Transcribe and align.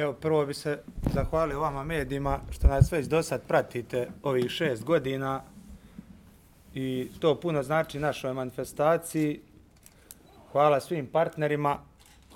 Evo, 0.00 0.12
prvo 0.12 0.46
bi 0.46 0.54
se 0.54 0.78
zahvalio 1.14 1.60
vama 1.60 1.84
medijima 1.84 2.40
što 2.50 2.68
nas 2.68 2.92
već 2.92 3.06
do 3.06 3.22
sad 3.22 3.42
pratite 3.48 4.08
ovih 4.22 4.50
šest 4.50 4.84
godina 4.84 5.42
i 6.74 7.08
to 7.18 7.40
puno 7.40 7.62
znači 7.62 7.98
našoj 7.98 8.32
manifestaciji. 8.32 9.40
Hvala 10.52 10.80
svim 10.80 11.06
partnerima, 11.06 11.78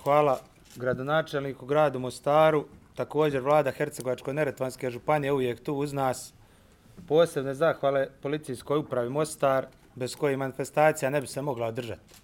hvala 0.03 0.41
gradonačelniku 0.77 1.67
gradu 1.67 1.99
Mostaru, 1.99 2.65
također 2.95 3.41
vlada 3.41 3.73
Hercegovačko-Neretvanske 3.73 4.91
županije 4.91 5.33
uvijek 5.33 5.63
tu 5.63 5.75
uz 5.75 5.93
nas. 5.93 6.33
Posebne 7.09 7.55
zahvale 7.55 8.09
policijskoj 8.23 8.79
upravi 8.79 9.11
Mostar, 9.11 9.67
bez 9.95 10.17
koje 10.17 10.37
manifestacija 10.37 11.11
ne 11.11 11.21
bi 11.21 11.27
se 11.27 11.43
mogla 11.43 11.67
održati. 11.67 12.15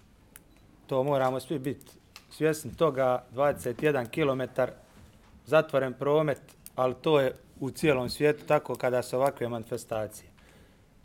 To 0.87 1.03
moramo 1.03 1.39
svi 1.39 1.59
biti 1.59 1.91
svjesni 2.29 2.75
toga, 2.75 3.23
21 3.33 4.05
km 4.09 4.61
zatvoren 5.45 5.93
promet, 5.93 6.41
ali 6.75 6.95
to 7.01 7.19
je 7.19 7.35
u 7.59 7.71
cijelom 7.71 8.09
svijetu 8.09 8.45
tako 8.45 8.75
kada 8.75 9.01
se 9.01 9.17
ovakve 9.17 9.49
manifestacije. 9.49 10.29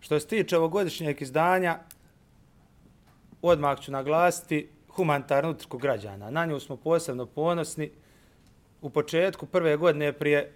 Što 0.01 0.21
se 0.21 0.27
tiče 0.27 0.57
ovogodišnjeg 0.57 1.23
izdanja, 1.23 1.79
odmah 3.43 3.81
ću 3.81 3.93
naglasiti 3.93 4.69
humanitarnu 4.89 5.51
utrku 5.51 5.79
građana. 5.79 6.31
Na 6.31 6.47
nju 6.47 6.61
smo 6.61 6.77
posebno 6.77 7.27
ponosni. 7.27 7.91
U 8.83 8.91
početku 8.91 9.47
prve 9.47 9.77
godine 9.77 10.13
prije 10.13 10.53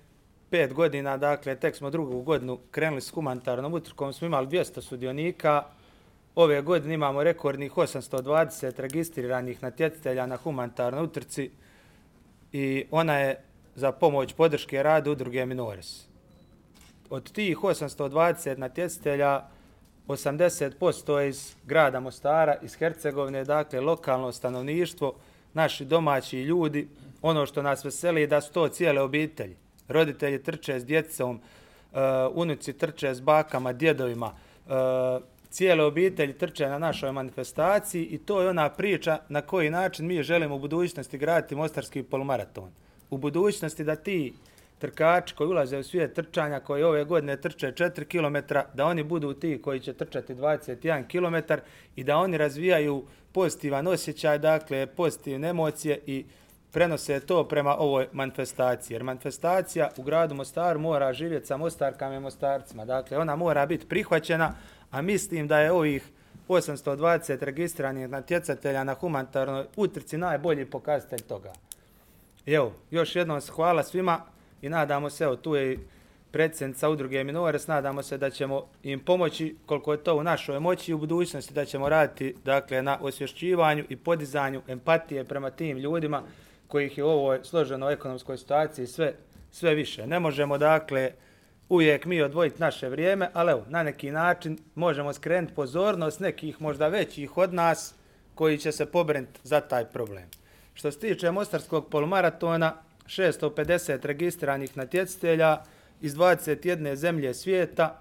pet 0.51 0.73
godina, 0.73 1.17
dakle, 1.17 1.57
tek 1.57 1.77
smo 1.77 1.91
drugu 1.91 2.23
godinu 2.23 2.59
krenuli 2.71 3.01
s 3.01 3.11
humanitarnom 3.11 3.75
utrkom, 3.75 4.13
smo 4.13 4.27
imali 4.27 4.47
200 4.47 4.81
sudionika. 4.81 5.65
Ove 6.35 6.63
godine 6.63 6.95
imamo 6.95 7.23
rekordnih 7.23 7.73
820 7.73 8.81
registriranih 8.81 9.63
natjecitelja 9.63 10.27
na 10.27 10.37
humanitarnoj 10.37 11.05
utrci 11.05 11.51
i 12.53 12.85
ona 12.91 13.19
je 13.19 13.45
za 13.81 13.93
pomoć 13.93 14.33
podrške 14.33 14.83
rada 14.83 15.11
udruge 15.11 15.47
Minores. 15.47 16.07
Od 17.11 17.33
tih 17.33 17.59
820 17.59 18.59
natjecitelja, 18.59 19.43
80% 20.09 21.17
je 21.19 21.29
iz 21.29 21.55
grada 21.65 22.01
Mostara, 22.01 22.57
iz 22.63 22.75
Hercegovine, 22.75 23.45
dakle 23.45 23.81
lokalno 23.81 24.33
stanovništvo, 24.33 25.15
naši 25.55 25.85
domaći 25.85 26.43
ljudi. 26.43 26.89
Ono 27.23 27.47
što 27.47 27.63
nas 27.63 27.85
veseli 27.85 28.21
je 28.21 28.27
da 28.27 28.41
su 28.41 28.53
to 28.53 28.69
cijele 28.69 29.01
obitelji. 29.01 29.57
Roditelji 29.89 30.43
trče 30.43 30.81
s 30.81 30.85
djecom, 30.85 31.41
uh, 31.41 31.99
unuci 32.33 32.73
trče 32.73 33.15
s 33.15 33.21
bakama, 33.21 33.73
djedovima, 33.73 34.27
uh, 34.27 34.73
cijele 35.51 35.85
obitelji 35.85 36.39
trče 36.39 36.69
na 36.69 36.79
našoj 36.79 37.13
manifestaciji 37.13 38.05
i 38.05 38.19
to 38.19 38.43
je 38.43 38.49
ona 38.49 38.69
priča 38.69 39.19
na 39.29 39.43
koji 39.43 39.71
način 39.71 40.07
mi 40.07 40.23
želimo 40.23 40.55
u 40.55 40.59
budućnosti 40.59 41.19
graditi 41.19 41.55
Mostarski 41.55 42.03
polumaraton 42.03 42.71
u 43.11 43.19
budućnosti 43.19 43.85
da 43.85 43.97
ti 43.97 44.33
trkači 44.79 45.35
koji 45.35 45.49
ulaze 45.49 45.79
u 45.79 45.83
svijet 45.83 46.15
trčanja, 46.15 46.61
koji 46.61 46.83
ove 46.83 47.05
godine 47.05 47.37
trče 47.37 47.73
4 47.73 48.05
km, 48.05 48.55
da 48.75 48.87
oni 48.87 49.03
budu 49.03 49.35
ti 49.35 49.61
koji 49.63 49.81
će 49.81 49.93
trčati 49.93 50.35
21 50.35 51.07
km 51.07 51.55
i 51.97 52.05
da 52.05 52.17
oni 52.17 52.39
razvijaju 52.39 53.05
pozitivan 53.33 53.87
osjećaj, 53.87 54.39
dakle 54.39 54.87
pozitivne 54.87 55.49
emocije 55.49 56.01
i 56.07 56.25
prenose 56.73 57.21
to 57.21 57.49
prema 57.49 57.77
ovoj 57.77 58.09
manifestaciji. 58.13 58.95
Jer 58.95 59.03
manifestacija 59.03 59.91
u 59.97 60.03
gradu 60.03 60.35
Mostar 60.35 60.79
mora 60.79 61.13
živjeti 61.13 61.47
sa 61.47 61.57
Mostarkama 61.57 62.15
i 62.15 62.21
Mostarcima. 62.21 62.85
Dakle, 62.85 63.19
ona 63.19 63.37
mora 63.37 63.67
biti 63.67 63.87
prihvaćena, 63.87 64.55
a 64.91 65.03
mislim 65.03 65.49
da 65.49 65.61
je 65.61 65.73
ovih 65.73 66.05
820 66.49 67.45
registriranih 67.45 68.09
natjecatelja 68.09 68.85
na 68.85 68.95
humanitarnoj 68.95 69.65
utrci 69.77 70.19
najbolji 70.19 70.67
pokazatelj 70.67 71.21
toga. 71.21 71.53
Evo, 72.55 72.73
još 72.91 73.17
jednom 73.17 73.41
hvala 73.41 73.83
svima 73.83 74.21
i 74.63 74.69
nadamo 74.69 75.11
se, 75.11 75.25
evo, 75.25 75.37
tu 75.37 75.55
je 75.55 75.79
predsjednica 76.31 76.89
udruge 76.89 77.25
Minores, 77.25 77.67
nadamo 77.67 78.03
se 78.03 78.19
da 78.19 78.31
ćemo 78.31 78.67
im 78.83 79.01
pomoći 79.01 79.57
koliko 79.67 79.93
je 79.93 80.05
to 80.05 80.17
u 80.17 80.23
našoj 80.23 80.61
moći 80.61 80.91
i 80.91 80.95
u 80.95 80.99
budućnosti 80.99 81.55
da 81.55 81.65
ćemo 81.65 81.89
raditi 81.89 82.37
dakle, 82.45 82.83
na 82.83 82.99
osvješćivanju 83.01 83.85
i 83.89 83.97
podizanju 83.97 84.63
empatije 84.69 85.25
prema 85.25 85.51
tim 85.51 85.79
ljudima 85.79 86.23
kojih 86.69 86.99
je 86.99 87.05
u 87.05 87.09
ovoj 87.09 87.41
složenoj 87.43 87.93
ekonomskoj 87.93 88.39
situaciji 88.39 88.87
sve, 88.87 89.15
sve 89.51 89.75
više. 89.75 90.07
Ne 90.07 90.21
možemo, 90.21 90.59
dakle, 90.59 91.13
uvijek 91.69 92.05
mi 92.05 92.23
odvojiti 92.23 92.61
naše 92.61 92.89
vrijeme, 92.89 93.31
ali 93.33 93.51
evo, 93.51 93.65
na 93.69 93.83
neki 93.83 94.11
način 94.11 94.59
možemo 94.75 95.13
skrenuti 95.13 95.55
pozornost 95.55 96.21
nekih 96.21 96.61
možda 96.61 96.89
većih 96.89 97.37
od 97.37 97.55
nas 97.55 97.95
koji 98.35 98.59
će 98.59 98.73
se 98.73 98.87
pobrinuti 98.87 99.41
za 99.43 99.61
taj 99.61 99.85
problem. 99.85 100.40
Što 100.75 100.93
se 100.93 100.99
tiče 100.99 101.31
Mostarskog 101.31 101.89
polumaratona, 101.91 102.75
650 103.07 104.07
registriranih 104.07 104.77
natjecitelja 104.77 105.63
iz 106.01 106.15
21 106.15 106.95
zemlje 106.95 107.35
svijeta. 107.35 108.01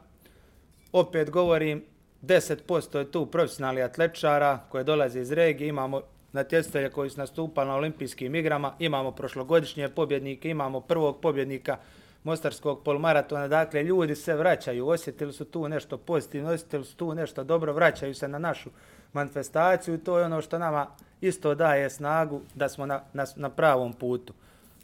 Opet 0.92 1.30
govorim, 1.30 1.84
10% 2.24 2.98
je 2.98 3.12
tu 3.12 3.26
profesionalni 3.26 3.82
atletičara 3.82 4.60
koje 4.70 4.84
dolaze 4.84 5.22
iz 5.22 5.32
regije. 5.32 5.68
Imamo 5.68 6.02
natjecitelje 6.32 6.90
koji 6.90 7.10
su 7.10 7.20
nastupali 7.20 7.68
na 7.68 7.76
olimpijskim 7.76 8.36
igrama, 8.36 8.76
imamo 8.80 9.12
prošlogodišnje 9.12 9.90
pobjednike, 9.90 10.50
imamo 10.50 10.82
prvog 10.82 11.22
pobjednika 11.22 11.78
Mostarskog 12.24 12.84
polumaratona. 12.84 13.48
Dakle, 13.48 13.84
ljudi 13.84 14.16
se 14.16 14.36
vraćaju, 14.36 14.88
osjetili 14.88 15.34
su 15.34 15.46
tu 15.46 15.70
nešto 15.70 15.98
pozitivno, 15.98 16.50
osjetili 16.50 16.86
su 16.86 16.96
tu 16.96 17.16
nešto 17.16 17.44
dobro, 17.44 17.74
vraćaju 17.74 18.16
se 18.16 18.28
na 18.28 18.40
našu 18.40 18.70
manifestaciju 19.14 19.96
i 19.96 20.04
to 20.04 20.20
je 20.20 20.26
ono 20.26 20.42
što 20.42 20.60
nama 20.60 20.88
isto 21.22 21.56
daje 21.56 21.90
snagu 21.90 22.42
da 22.56 22.70
smo 22.70 22.86
na, 22.86 23.02
na, 23.14 23.26
na 23.36 23.50
pravom 23.50 23.94
putu. 23.94 24.34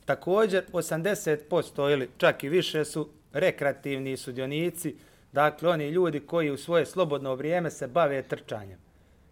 Također, 0.05 0.63
80% 0.73 1.91
ili 1.91 2.09
čak 2.17 2.43
i 2.43 2.49
više 2.49 2.85
su 2.85 3.09
rekreativni 3.33 4.17
sudionici, 4.17 4.95
dakle 5.31 5.69
oni 5.69 5.89
ljudi 5.89 6.19
koji 6.19 6.51
u 6.51 6.57
svoje 6.57 6.85
slobodno 6.85 7.35
vrijeme 7.35 7.71
se 7.71 7.87
bave 7.87 8.21
trčanjem. 8.21 8.79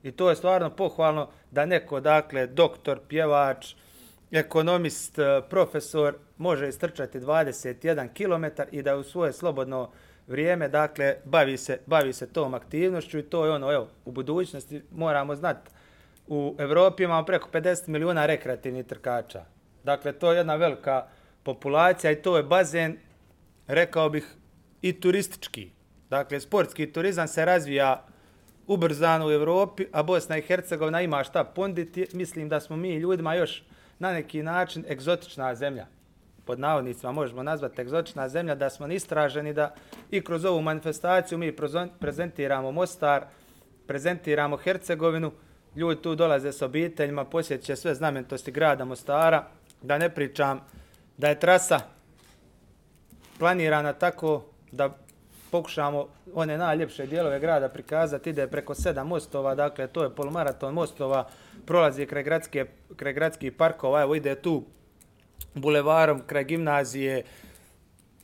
I 0.03 0.11
to 0.11 0.29
je 0.29 0.35
stvarno 0.35 0.69
pohvalno 0.69 1.29
da 1.51 1.65
neko, 1.65 1.99
dakle, 1.99 2.47
doktor, 2.47 2.99
pjevač, 3.07 3.75
ekonomist, 4.31 5.19
eh, 5.19 5.41
profesor 5.49 6.15
može 6.37 6.69
istrčati 6.69 7.19
21 7.19 8.07
km 8.13 8.61
i 8.71 8.81
da 8.81 8.97
u 8.97 9.03
svoje 9.03 9.33
slobodno 9.33 9.89
vrijeme, 10.27 10.67
dakle, 10.67 11.15
bavi 11.25 11.57
se, 11.57 11.79
bavi 11.85 12.13
se 12.13 12.27
tom 12.27 12.53
aktivnošću 12.53 13.19
i 13.19 13.23
to 13.23 13.45
je 13.45 13.51
ono, 13.51 13.71
evo, 13.71 13.87
u 14.05 14.11
budućnosti 14.11 14.81
moramo 14.91 15.35
znati 15.35 15.71
u 16.27 16.55
Evropi 16.59 17.03
imamo 17.03 17.25
preko 17.25 17.49
50 17.53 17.87
miliona 17.87 18.25
rekreativnih 18.25 18.85
trkača. 18.85 19.45
Dakle, 19.83 20.11
to 20.11 20.31
je 20.31 20.37
jedna 20.37 20.55
velika 20.55 21.07
populacija 21.43 22.11
i 22.11 22.21
to 22.21 22.37
je 22.37 22.43
bazen, 22.43 22.97
rekao 23.67 24.09
bih, 24.09 24.35
i 24.81 24.99
turistički. 24.99 25.69
Dakle, 26.09 26.39
sportski 26.39 26.93
turizam 26.93 27.27
se 27.27 27.45
razvija 27.45 28.05
ubrzano 28.67 29.27
u 29.27 29.31
Evropi, 29.31 29.85
a 29.91 30.03
Bosna 30.03 30.37
i 30.37 30.41
Hercegovina 30.41 31.01
ima 31.01 31.23
šta 31.23 31.43
ponditi. 31.43 32.07
Mislim 32.13 32.49
da 32.49 32.59
smo 32.59 32.75
mi 32.75 32.95
ljudima 32.95 33.35
još 33.35 33.63
na 33.99 34.13
neki 34.13 34.43
način 34.43 34.85
egzotična 34.89 35.55
zemlja. 35.55 35.87
Pod 36.45 36.59
navodnicima 36.59 37.11
možemo 37.11 37.43
nazvati 37.43 37.81
egzotična 37.81 38.29
zemlja, 38.29 38.55
da 38.55 38.69
smo 38.69 38.87
istraženi 38.87 39.53
da 39.53 39.75
i 40.11 40.21
kroz 40.21 40.45
ovu 40.45 40.61
manifestaciju 40.61 41.37
mi 41.37 41.55
prezentiramo 41.99 42.71
Mostar, 42.71 43.25
prezentiramo 43.87 44.57
Hercegovinu, 44.57 45.31
ljudi 45.75 46.01
tu 46.01 46.15
dolaze 46.15 46.51
s 46.51 46.61
obiteljima, 46.61 47.25
posjeće 47.25 47.75
sve 47.75 47.95
znamenitosti 47.95 48.51
grada 48.51 48.85
Mostara, 48.85 49.43
da 49.81 49.97
ne 49.97 50.09
pričam 50.09 50.61
da 51.17 51.27
je 51.27 51.39
trasa 51.39 51.79
planirana 53.39 53.93
tako 53.93 54.43
da 54.71 54.89
pokušamo 55.51 56.07
one 56.33 56.57
najljepše 56.57 57.05
dijelove 57.05 57.39
grada 57.39 57.69
prikazati, 57.69 58.29
ide 58.29 58.47
preko 58.47 58.75
sedam 58.75 59.07
mostova, 59.07 59.55
dakle 59.55 59.87
to 59.87 60.03
je 60.03 60.15
polumaraton 60.15 60.73
mostova, 60.73 61.27
prolazi 61.65 62.05
kraj, 62.05 62.23
gradske, 62.23 62.65
kraj 62.95 63.13
gradskih 63.13 63.51
parkova, 63.51 64.01
evo 64.01 64.15
ide 64.15 64.35
tu 64.35 64.63
bulevarom 65.53 66.21
kraj 66.27 66.43
gimnazije, 66.43 67.23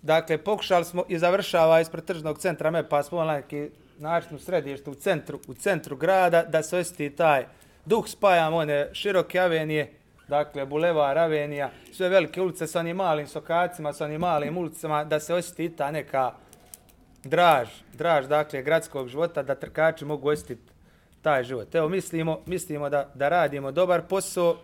Dakle, 0.01 0.37
pokušali 0.37 0.85
smo 0.85 1.03
i 1.07 1.19
završava 1.19 1.81
ispred 1.81 2.05
tržnog 2.05 2.39
centra 2.39 2.71
MEPA, 2.71 3.03
smo 3.03 3.23
neki 3.23 3.69
način 3.99 4.35
u 4.35 4.39
središtu, 4.39 4.91
u 4.91 4.95
centru, 4.95 5.39
u 5.47 5.53
centru 5.53 5.95
grada, 5.95 6.43
da 6.43 6.63
se 6.63 6.77
osjeti 6.77 7.15
taj 7.15 7.45
duh, 7.85 8.07
spajamo 8.07 8.57
one 8.57 8.89
široke 8.93 9.39
avenije, 9.39 9.93
dakle, 10.27 10.65
bulevar, 10.65 11.17
avenija, 11.17 11.71
sve 11.93 12.09
velike 12.09 12.41
ulice 12.41 12.67
sa 12.67 12.79
onim 12.79 12.97
malim 12.97 13.27
sokacima, 13.27 13.93
sa 13.93 14.05
onim 14.05 14.21
malim 14.21 14.57
ulicama, 14.57 15.03
da 15.03 15.19
se 15.19 15.33
osjeti 15.33 15.75
ta 15.75 15.91
neka 15.91 16.33
draž, 17.23 17.67
draž, 17.93 18.25
dakle, 18.25 18.61
gradskog 18.61 19.07
života, 19.07 19.43
da 19.43 19.55
trkači 19.55 20.05
mogu 20.05 20.29
osjetiti 20.29 20.71
taj 21.21 21.43
život. 21.43 21.75
Evo, 21.75 21.89
mislimo, 21.89 22.39
mislimo 22.45 22.89
da, 22.89 23.09
da 23.13 23.29
radimo 23.29 23.71
dobar 23.71 24.01
posao, 24.01 24.57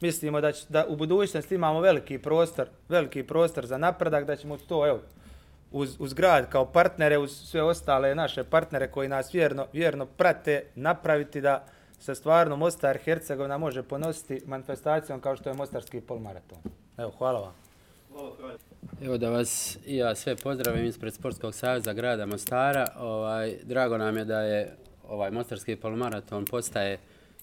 mislimo 0.00 0.40
da, 0.40 0.52
će, 0.52 0.66
da 0.68 0.86
u 0.88 0.96
budućnosti 0.96 1.54
imamo 1.54 1.80
veliki 1.80 2.18
prostor, 2.18 2.68
veliki 2.88 3.22
prostor 3.22 3.66
za 3.66 3.78
napredak, 3.78 4.24
da 4.24 4.36
ćemo 4.36 4.56
to, 4.56 4.86
evo, 4.86 5.00
uz, 5.72 5.96
uz 5.98 6.14
grad 6.14 6.50
kao 6.50 6.72
partnere, 6.72 7.18
uz 7.18 7.30
sve 7.30 7.62
ostale 7.62 8.14
naše 8.14 8.44
partnere 8.44 8.88
koji 8.88 9.08
nas 9.08 9.34
vjerno, 9.34 9.66
vjerno 9.72 10.06
prate, 10.06 10.64
napraviti 10.74 11.40
da 11.40 11.64
se 12.00 12.14
stvarno 12.14 12.56
Mostar 12.56 12.98
Hercegovina 13.04 13.58
može 13.58 13.82
ponositi 13.82 14.42
manifestacijom 14.46 15.20
kao 15.20 15.36
što 15.36 15.50
je 15.50 15.54
Mostarski 15.54 16.00
polmaraton. 16.00 16.58
Evo, 16.98 17.12
hvala 17.18 17.40
vam. 17.40 17.54
Evo 19.02 19.18
da 19.18 19.30
vas 19.30 19.78
i 19.86 19.96
ja 19.96 20.14
sve 20.14 20.36
pozdravim 20.36 20.84
ispred 20.84 21.14
Sportskog 21.14 21.54
savjeza 21.54 21.92
grada 21.92 22.26
Mostara. 22.26 22.86
Ovaj, 22.98 23.56
drago 23.62 23.98
nam 23.98 24.16
je 24.16 24.24
da 24.24 24.40
je 24.40 24.76
ovaj 25.08 25.30
Mostarski 25.30 25.76
polumaraton 25.76 26.44
postaje 26.44 26.98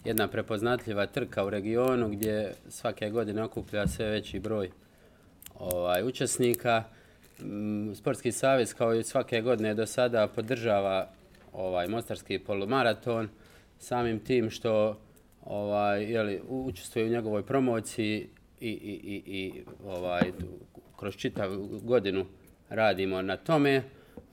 jedna 0.05 0.27
prepoznatljiva 0.27 1.05
trka 1.05 1.45
u 1.45 1.49
regionu 1.49 2.09
gdje 2.09 2.53
svake 2.69 3.09
godine 3.09 3.43
okuplja 3.43 3.87
sve 3.87 4.05
veći 4.05 4.39
broj 4.39 4.71
ovaj, 5.59 6.03
učesnika. 6.03 6.83
Mm, 7.41 7.93
Sportski 7.93 8.31
savez 8.31 8.73
kao 8.73 8.95
i 8.95 9.03
svake 9.03 9.41
godine 9.41 9.73
do 9.73 9.85
sada 9.85 10.27
podržava 10.27 11.09
ovaj 11.53 11.87
Mostarski 11.87 12.39
polumaraton 12.39 13.29
samim 13.79 14.19
tim 14.19 14.49
što 14.49 14.97
ovaj 15.45 16.03
je 16.03 16.23
li 16.23 16.41
učestvuje 16.47 17.05
u 17.05 17.09
njegovoj 17.09 17.43
promociji 17.43 18.29
i 18.59 18.69
i 18.69 19.01
i 19.03 19.23
i 19.25 19.63
ovaj 19.85 20.21
kroz 20.99 21.15
čitavu 21.15 21.79
godinu 21.83 22.25
radimo 22.69 23.21
na 23.21 23.37
tome. 23.37 23.83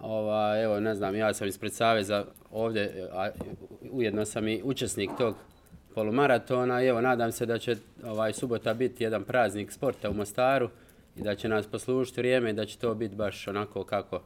Ovaj 0.01 0.65
evo 0.65 0.81
ne 0.81 0.95
znam 0.95 1.17
ja 1.17 1.35
sam 1.35 1.49
ispred 1.49 1.73
saveza 1.73 2.25
ovdje 2.51 3.09
a 3.13 3.31
ujedno 3.91 4.25
sam 4.25 4.49
i 4.49 4.61
učesnik 4.65 5.11
tog 5.19 5.37
polumaratona 5.95 6.83
i 6.83 6.87
evo 6.87 7.01
nadam 7.01 7.33
se 7.33 7.47
da 7.47 7.59
će 7.59 7.77
ovaj 8.05 8.33
subota 8.33 8.75
biti 8.75 9.05
jedan 9.05 9.25
praznik 9.25 9.73
sporta 9.73 10.11
u 10.11 10.15
Mostaru 10.15 10.71
i 11.17 11.23
da 11.23 11.35
će 11.35 11.49
nas 11.49 11.67
poslužiti 11.67 12.21
vrijeme 12.21 12.51
i 12.51 12.53
da 12.53 12.67
će 12.67 12.79
to 12.79 12.95
biti 12.95 13.15
baš 13.15 13.49
onako 13.49 13.85
kako 13.85 14.23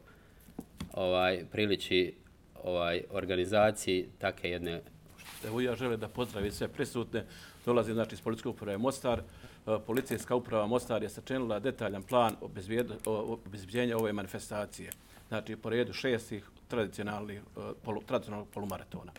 ovaj 0.93 1.45
priliči 1.53 2.15
ovaj 2.65 3.03
organizaciji 3.11 4.09
take 4.19 4.51
jedne 4.51 4.81
Evo 5.47 5.61
ja 5.61 5.75
želim 5.75 6.01
da 6.01 6.09
pozdravim 6.09 6.53
sve 6.53 6.69
prisutne. 6.69 7.25
Dolazim 7.67 7.95
znači 7.95 8.15
iz 8.15 8.21
policijske 8.21 8.49
uprave 8.49 8.79
Mostar. 8.79 9.19
E, 9.19 9.79
Policijska 9.87 10.35
uprava 10.35 10.67
Mostar 10.67 11.03
je 11.03 11.09
sačinila 11.09 11.59
detaljan 11.59 12.03
plan 12.03 12.37
obezbjeđenja 13.45 13.97
ove 13.97 14.13
manifestacije. 14.13 14.91
Znači 15.29 15.57
po 15.57 15.71
redu 15.71 15.93
šestih 15.93 16.49
tradicionalnih 16.69 17.39
e, 17.39 17.61
polu, 17.85 18.03
tradicionalnog 18.07 18.49
polumaratona. 18.49 19.13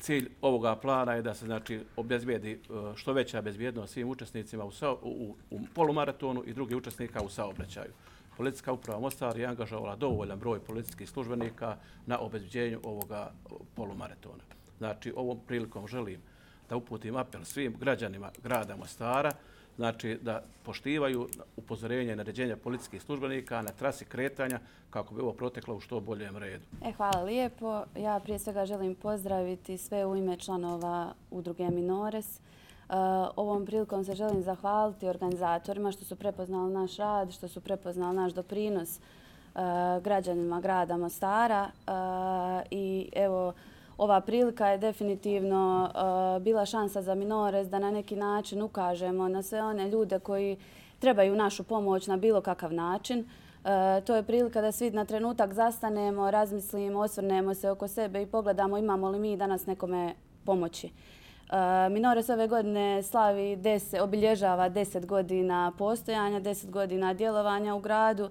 Cilj 0.00 0.28
ovoga 0.40 0.76
plana 0.76 1.12
je 1.12 1.22
da 1.22 1.34
se 1.34 1.46
znači 1.46 1.80
obezbijedi 1.96 2.52
e, 2.52 2.56
što 2.96 3.12
veća 3.12 3.42
bezbjednost 3.42 3.92
svim 3.92 4.08
učesnicima 4.08 4.64
u, 4.64 4.70
u, 5.02 5.34
u 5.50 5.60
polumaratonu 5.74 6.42
i 6.46 6.52
drugih 6.52 6.76
učesnika 6.76 7.22
u 7.22 7.28
saobraćaju. 7.28 7.92
Policijska 8.36 8.72
uprava 8.72 9.00
Mostar 9.00 9.38
je 9.38 9.46
angažovala 9.46 9.96
dovoljan 9.96 10.38
broj 10.38 10.60
policijskih 10.60 11.08
službenika 11.10 11.76
na 12.06 12.18
obezbjeđenju 12.18 12.80
ovoga 12.82 13.32
polumaratona. 13.74 14.42
Znači, 14.78 15.12
ovom 15.16 15.40
prilikom 15.46 15.88
želim 15.88 16.20
da 16.68 16.76
uputim 16.76 17.16
apel 17.16 17.44
svim 17.44 17.76
građanima 17.80 18.30
grada 18.42 18.76
Mostara, 18.76 19.32
znači 19.76 20.18
da 20.22 20.42
poštivaju 20.62 21.28
upozorenje 21.56 22.12
i 22.12 22.16
naređenja 22.16 22.56
policijskih 22.56 23.02
službenika 23.02 23.62
na 23.62 23.68
trasi 23.68 24.04
kretanja 24.04 24.60
kako 24.90 25.14
bi 25.14 25.20
ovo 25.20 25.32
proteklo 25.32 25.76
u 25.76 25.80
što 25.80 26.00
boljem 26.00 26.36
redu. 26.36 26.64
E, 26.84 26.92
hvala 26.92 27.22
lijepo. 27.22 27.84
Ja 27.96 28.20
prije 28.20 28.38
svega 28.38 28.66
želim 28.66 28.94
pozdraviti 28.94 29.78
sve 29.78 30.06
u 30.06 30.16
ime 30.16 30.36
članova 30.36 31.14
udruge 31.30 31.70
Minores. 31.70 32.40
Uh, 32.88 32.94
ovom 33.36 33.66
prilikom 33.66 34.04
se 34.04 34.14
želim 34.14 34.42
zahvaliti 34.42 35.08
organizatorima 35.08 35.92
što 35.92 36.04
su 36.04 36.16
prepoznali 36.16 36.72
naš 36.72 36.96
rad, 36.96 37.32
što 37.32 37.48
su 37.48 37.60
prepoznali 37.60 38.16
naš 38.16 38.32
doprinos 38.32 38.98
uh, 38.98 39.60
građanima 40.02 40.60
grada 40.60 40.96
Mostara. 40.96 41.62
Uh, 41.86 42.66
I 42.70 43.08
evo, 43.16 43.52
ova 43.98 44.20
prilika 44.20 44.68
je 44.68 44.78
definitivno 44.78 45.90
uh, 45.94 46.42
bila 46.42 46.66
šansa 46.66 47.02
za 47.02 47.14
Minores 47.14 47.68
da 47.68 47.78
na 47.78 47.90
neki 47.90 48.16
način 48.16 48.62
ukažemo 48.62 49.28
na 49.28 49.42
sve 49.42 49.62
one 49.62 49.88
ljude 49.88 50.18
koji 50.18 50.56
trebaju 50.98 51.36
našu 51.36 51.64
pomoć 51.64 52.06
na 52.06 52.16
bilo 52.16 52.40
kakav 52.40 52.72
način. 52.72 53.18
Uh, 53.18 54.04
to 54.04 54.16
je 54.16 54.22
prilika 54.22 54.60
da 54.60 54.72
svi 54.72 54.90
na 54.90 55.04
trenutak 55.04 55.52
zastanemo, 55.54 56.30
razmislimo, 56.30 57.00
osvrnemo 57.00 57.54
se 57.54 57.70
oko 57.70 57.88
sebe 57.88 58.22
i 58.22 58.26
pogledamo 58.26 58.78
imamo 58.78 59.10
li 59.10 59.18
mi 59.18 59.36
danas 59.36 59.66
nekome 59.66 60.14
pomoći. 60.44 60.86
Uh, 60.86 61.92
Minores 61.92 62.28
ove 62.28 62.48
godine 62.48 63.02
slavi 63.02 63.56
deset, 63.56 64.00
obilježava 64.00 64.70
10 64.70 65.06
godina 65.06 65.72
postojanja, 65.78 66.40
10 66.40 66.70
godina 66.70 67.14
djelovanja 67.14 67.74
u 67.74 67.80
gradu 67.80 68.30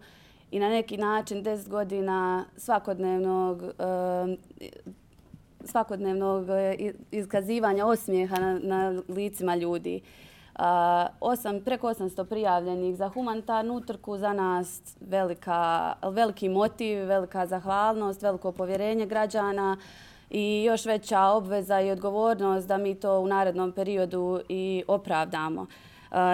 i 0.52 0.60
na 0.60 0.70
neki 0.70 0.98
način 0.98 1.44
10 1.44 1.70
godina 1.70 2.46
svakodnevnog 2.58 3.64
svakodnevnog 5.66 6.50
e, 6.50 6.76
izkazivanja 7.12 7.46
iskazivanja 7.46 7.86
osmijeha 7.86 8.40
na, 8.40 8.60
na 8.64 9.02
licima 9.08 9.56
ljudi. 9.56 10.02
Uh, 10.60 10.62
osam, 11.20 11.60
preko 11.62 11.88
800 11.88 12.26
prijavljenih 12.26 12.96
za 12.96 13.10
humanitarnu 13.10 13.74
utrku, 13.74 14.18
za 14.18 14.34
nas 14.34 14.82
velika, 15.02 15.94
veliki 16.04 16.50
motiv, 16.50 17.06
velika 17.06 17.46
zahvalnost, 17.46 18.22
veliko 18.22 18.52
povjerenje 18.52 19.06
građana 19.06 19.78
i 20.30 20.64
još 20.64 20.86
veća 20.86 21.22
obveza 21.22 21.82
i 21.82 21.92
odgovornost 21.92 22.68
da 22.68 22.78
mi 22.78 22.96
to 22.96 23.20
u 23.20 23.28
narednom 23.28 23.72
periodu 23.72 24.42
i 24.50 24.84
opravdamo. 24.88 25.62
Uh, 25.62 25.68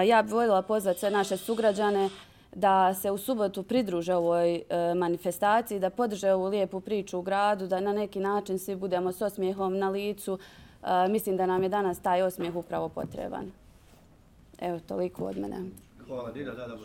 ja 0.06 0.22
bih 0.22 0.32
voljela 0.32 0.62
pozvati 0.62 1.00
sve 1.00 1.10
naše 1.10 1.36
sugrađane 1.36 2.10
da 2.54 2.94
se 2.94 3.10
u 3.10 3.18
subotu 3.18 3.62
pridruže 3.62 4.14
ovoj 4.14 4.54
e, 4.54 4.62
manifestaciji, 4.94 5.80
da 5.80 5.90
podrže 5.90 6.32
ovu 6.32 6.46
lijepu 6.46 6.80
priču 6.80 7.18
u 7.18 7.22
gradu, 7.22 7.66
da 7.66 7.80
na 7.80 7.92
neki 7.92 8.20
način 8.20 8.58
svi 8.58 8.76
budemo 8.76 9.12
s 9.12 9.22
osmijehom 9.22 9.78
na 9.78 9.88
licu. 9.88 10.38
E, 10.82 11.08
mislim 11.08 11.36
da 11.36 11.46
nam 11.46 11.62
je 11.62 11.68
danas 11.68 12.00
taj 12.00 12.22
osmijeh 12.22 12.56
upravo 12.56 12.88
potreban. 12.88 13.50
Evo, 14.60 14.80
toliko 14.88 15.24
od 15.24 15.38
mene. 15.38 15.56
Hvala, 16.06 16.32
Dina. 16.32 16.52